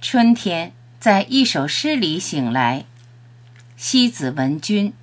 [0.00, 2.84] 春天在一首诗里醒来，
[3.76, 4.94] 西子文君。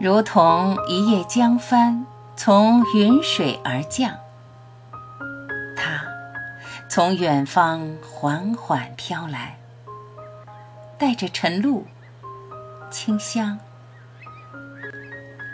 [0.00, 2.04] 如同一叶江帆
[2.34, 4.18] 从云水而降，
[5.76, 6.04] 它
[6.88, 9.58] 从远方缓缓飘来，
[10.98, 11.86] 带着晨露、
[12.90, 13.60] 清香。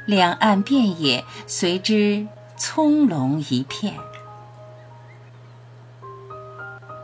[0.04, 3.94] 两岸遍野随之葱茏一片，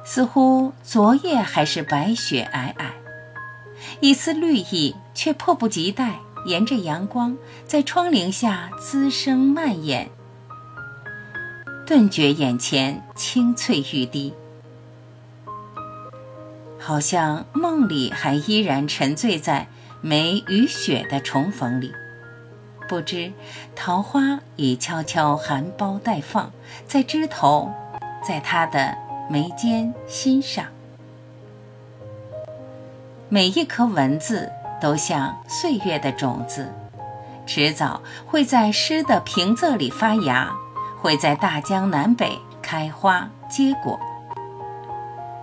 [0.04, 2.90] 似乎昨夜还是白雪皑皑，
[4.00, 10.10] 一丝绿意却迫不及待沿着阳光在窗棂下滋生蔓延，
[11.86, 14.34] 顿觉眼前青翠欲滴，
[16.80, 19.68] 好像梦里还依然沉醉在
[20.00, 21.92] 梅与雪的重逢里。
[22.88, 23.32] 不知
[23.76, 26.50] 桃花已悄悄含苞待放，
[26.86, 27.70] 在枝头，
[28.26, 28.96] 在他的
[29.28, 30.64] 眉间心上。
[33.28, 36.72] 每一颗文字都像岁月的种子，
[37.46, 40.50] 迟早会在诗的平仄里发芽，
[40.98, 44.00] 会在大江南北开花结果。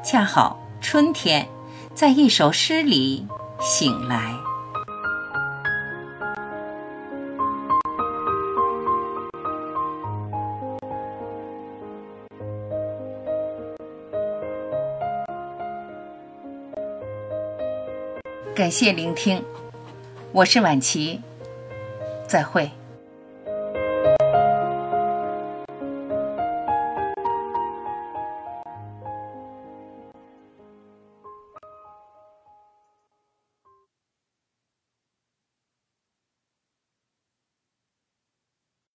[0.04, 1.48] 恰好春天，
[1.94, 3.28] 在一首诗里
[3.60, 4.34] 醒来。
[18.56, 19.44] 感谢聆听，
[20.32, 21.20] 我是婉琪，
[22.26, 22.72] 再会。